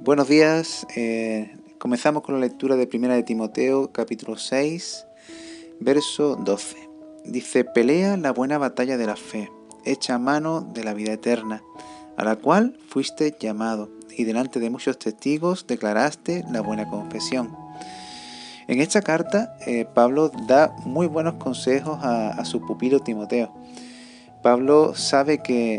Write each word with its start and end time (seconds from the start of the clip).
Buenos 0.00 0.28
días, 0.28 0.86
eh, 0.94 1.56
comenzamos 1.78 2.22
con 2.22 2.36
la 2.36 2.40
lectura 2.40 2.76
de 2.76 2.86
Primera 2.86 3.16
de 3.16 3.24
Timoteo, 3.24 3.90
capítulo 3.90 4.36
6, 4.36 5.04
verso 5.80 6.36
12. 6.36 6.76
Dice, 7.24 7.64
pelea 7.64 8.16
la 8.16 8.30
buena 8.30 8.58
batalla 8.58 8.96
de 8.96 9.06
la 9.06 9.16
fe, 9.16 9.50
echa 9.84 10.16
mano 10.20 10.60
de 10.60 10.84
la 10.84 10.94
vida 10.94 11.12
eterna, 11.12 11.64
a 12.16 12.22
la 12.22 12.36
cual 12.36 12.78
fuiste 12.88 13.34
llamado, 13.40 13.90
y 14.16 14.22
delante 14.22 14.60
de 14.60 14.70
muchos 14.70 15.00
testigos 15.00 15.66
declaraste 15.66 16.44
la 16.48 16.60
buena 16.60 16.88
confesión. 16.88 17.56
En 18.68 18.80
esta 18.80 19.02
carta, 19.02 19.56
eh, 19.66 19.84
Pablo 19.84 20.30
da 20.46 20.76
muy 20.84 21.08
buenos 21.08 21.34
consejos 21.34 21.98
a, 22.02 22.28
a 22.28 22.44
su 22.44 22.60
pupilo 22.60 23.00
Timoteo. 23.00 23.52
Pablo 24.42 24.94
sabe 24.94 25.42
que 25.42 25.74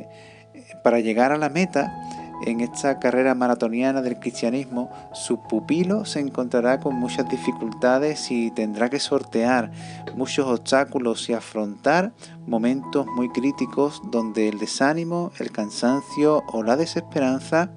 eh, 0.53 0.65
para 0.83 0.99
llegar 0.99 1.31
a 1.31 1.37
la 1.37 1.47
meta, 1.47 2.08
en 2.45 2.61
esta 2.61 2.99
carrera 2.99 3.35
maratoniana 3.35 4.01
del 4.01 4.19
cristianismo, 4.19 4.89
su 5.13 5.41
pupilo 5.41 6.05
se 6.05 6.19
encontrará 6.19 6.79
con 6.79 6.95
muchas 6.95 7.27
dificultades 7.29 8.31
y 8.31 8.51
tendrá 8.51 8.89
que 8.89 8.99
sortear 8.99 9.71
muchos 10.15 10.47
obstáculos 10.47 11.29
y 11.29 11.33
afrontar 11.33 12.13
momentos 12.47 13.05
muy 13.07 13.29
críticos 13.29 14.01
donde 14.05 14.47
el 14.47 14.59
desánimo, 14.59 15.31
el 15.39 15.51
cansancio 15.51 16.43
o 16.47 16.63
la 16.63 16.77
desesperanza 16.77 17.71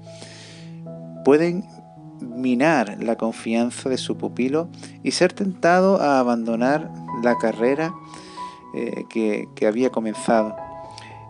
pueden 1.24 1.64
minar 2.20 3.02
la 3.02 3.16
confianza 3.16 3.88
de 3.88 3.98
su 3.98 4.16
pupilo 4.16 4.68
y 5.02 5.10
ser 5.10 5.32
tentado 5.32 6.00
a 6.00 6.20
abandonar 6.20 6.90
la 7.22 7.36
carrera 7.36 7.94
eh, 8.74 9.04
que, 9.08 9.48
que 9.56 9.66
había 9.66 9.90
comenzado. 9.90 10.56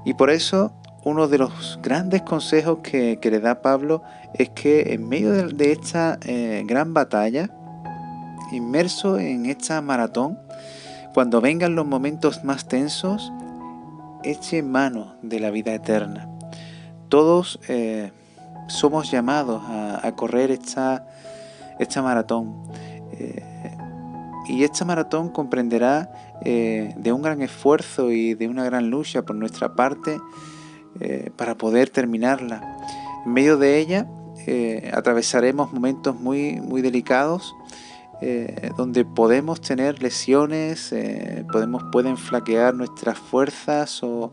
Y 0.04 0.14
por 0.14 0.30
eso 0.30 0.72
uno 1.04 1.26
de 1.28 1.38
los 1.38 1.78
grandes 1.82 2.22
consejos 2.22 2.78
que, 2.82 3.18
le 3.22 3.40
da 3.40 3.60
Pablo 3.60 4.02
es 4.34 4.50
que 4.50 4.94
en 4.94 5.08
medio 5.08 5.32
de, 5.32 5.72
esta 5.72 6.18
eh, 6.24 6.62
gran 6.66 6.94
batalla, 6.94 7.50
inmerso 8.52 9.18
en 9.18 9.46
esta 9.46 9.80
maratón, 9.82 10.38
cuando 11.12 11.40
vengan 11.40 11.74
los 11.74 11.86
momentos 11.86 12.44
más 12.44 12.68
tensos, 12.68 13.32
eche 14.22 14.62
mano 14.62 15.14
de 15.22 15.40
la 15.40 15.50
vida 15.50 15.74
eterna. 15.74 16.28
Todos 17.08 17.58
eh, 17.68 18.12
somos 18.68 19.10
llamados 19.10 19.62
a, 19.66 20.12
correr 20.16 20.50
esta, 20.50 21.06
esta 21.78 22.00
maratón. 22.00 22.62
Eh, 23.12 23.44
y 24.48 24.64
esta 24.64 24.84
maratón 24.84 25.28
comprenderá 25.28 26.10
de 26.42 27.12
un 27.12 27.22
gran 27.22 27.42
esfuerzo 27.42 28.10
y 28.10 28.34
de 28.34 28.48
una 28.48 28.64
gran 28.64 28.90
lucha 28.90 29.22
por 29.22 29.36
nuestra 29.36 29.76
parte 29.76 30.18
eh, 31.00 31.30
para 31.36 31.56
poder 31.56 31.88
terminarla. 31.88 32.76
En 33.24 33.32
medio 33.32 33.56
de 33.56 33.78
ella 33.78 34.06
eh, 34.46 34.90
atravesaremos 34.92 35.72
momentos 35.72 36.18
muy, 36.20 36.60
muy 36.60 36.82
delicados 36.82 37.54
eh, 38.20 38.70
donde 38.76 39.04
podemos 39.04 39.60
tener 39.60 40.02
lesiones, 40.02 40.94
podemos, 41.50 41.82
pueden 41.90 42.16
flaquear 42.16 42.74
nuestras 42.74 43.18
fuerzas 43.18 44.00
o, 44.02 44.32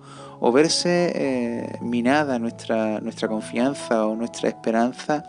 verse 0.54 1.80
minada 1.82 2.38
nuestra, 2.38 3.00
nuestra 3.00 3.28
confianza 3.28 4.06
o 4.06 4.16
nuestra 4.16 4.50
esperanza 4.50 5.24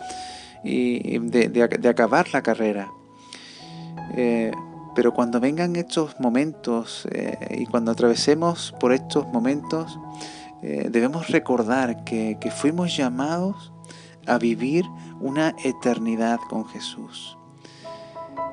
y 0.62 1.18
de, 1.18 1.88
acabar 1.88 2.26
la 2.34 2.42
carrera. 2.42 2.90
pero 4.94 5.14
cuando 5.14 5.40
vengan 5.40 5.74
estos 5.76 6.20
momentos 6.20 7.08
y 7.50 7.64
cuando 7.64 7.92
atravesemos 7.92 8.74
por 8.78 8.92
estos 8.92 9.26
momentos, 9.28 9.98
eh, 10.62 10.88
debemos 10.90 11.28
recordar 11.28 12.04
que, 12.04 12.36
fuimos 12.54 12.96
llamados 12.96 13.72
a 14.26 14.36
vivir 14.38 14.84
una 15.20 15.54
eternidad 15.64 16.38
con 16.48 16.66
Jesús. 16.66 17.38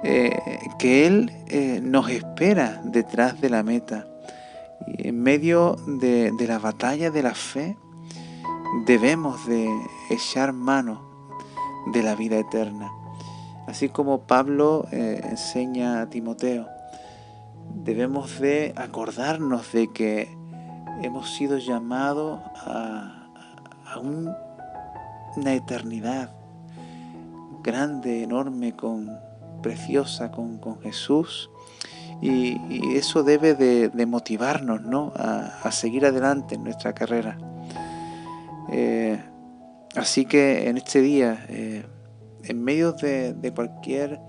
Eh, 0.04 0.38
que 0.80 1.06
Él 1.06 1.32
eh, 1.48 1.82
nos 1.84 2.10
espera 2.10 2.82
detrás 2.86 3.42
de 3.42 3.50
la 3.50 3.64
meta. 3.64 4.08
En 4.86 5.22
medio 5.22 5.76
de, 5.86 6.32
la 6.48 6.60
batalla 6.60 7.12
de 7.12 7.24
la 7.24 7.34
fe 7.34 7.78
debemos 8.86 9.46
de 9.48 9.68
echar 10.10 10.54
mano 10.54 11.02
de 11.92 12.04
la 12.04 12.16
vida 12.16 12.38
eterna. 12.38 12.92
Así 13.68 13.90
como 13.90 14.22
Pablo 14.22 14.88
enseña 14.92 16.00
a 16.00 16.10
Timoteo, 16.10 16.68
debemos 17.74 18.40
de 18.40 18.74
acordarnos 18.78 19.74
de 19.74 19.92
que 19.92 20.37
hemos 21.02 21.34
sido 21.34 21.58
llamados 21.58 22.40
a, 22.56 23.14
una 24.00 25.54
eternidad 25.54 26.32
grande, 27.64 28.24
enorme, 28.24 28.76
con, 28.76 29.18
preciosa 29.62 30.32
con, 30.32 30.82
Jesús. 30.82 31.50
Y, 32.22 32.96
eso 32.98 33.24
debe 33.24 33.54
de, 33.54 34.06
motivarnos 34.06 34.82
¿no? 34.82 35.14
a, 35.16 35.72
seguir 35.72 36.06
adelante 36.06 36.56
en 36.56 36.64
nuestra 36.64 36.94
carrera. 36.94 37.38
Eh, 38.70 39.22
así 39.96 40.26
que 40.26 40.70
en 40.70 40.78
este 40.78 41.02
día, 41.02 41.46
eh, 41.50 41.86
en 42.44 42.64
medio 42.64 42.94
de, 42.94 43.52
cualquier 43.56 44.20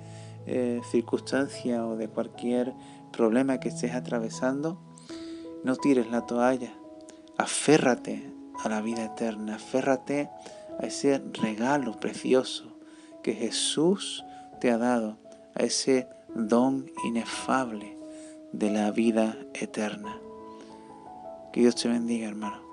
eh, 0.46 0.80
circunstancia 0.90 1.86
o 1.86 1.96
de 1.96 2.08
cualquier 2.08 2.74
problema 3.12 3.58
que 3.58 3.68
estés 3.68 3.94
atravesando, 3.94 4.87
no 5.64 5.76
tires 5.76 6.10
la 6.10 6.26
toalla, 6.26 6.72
aférrate 7.36 8.32
a 8.62 8.68
la 8.68 8.80
vida 8.80 9.04
eterna, 9.04 9.56
aférrate 9.56 10.30
a 10.80 10.86
ese 10.86 11.22
regalo 11.32 11.98
precioso 11.98 12.76
que 13.22 13.34
Jesús 13.34 14.24
te 14.60 14.70
ha 14.70 14.78
dado, 14.78 15.18
a 15.54 15.62
ese 15.62 16.08
don 16.34 16.90
inefable 17.04 17.96
de 18.52 18.70
la 18.70 18.90
vida 18.90 19.36
eterna. 19.54 20.18
Que 21.52 21.60
Dios 21.60 21.74
te 21.76 21.88
bendiga, 21.88 22.28
hermano. 22.28 22.67